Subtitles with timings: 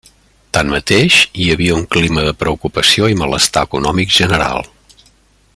[0.57, 4.69] Tanmateix, hi havia un clima de preocupació i malestar econòmic general.